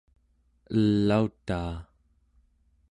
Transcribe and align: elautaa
elautaa 0.77 1.73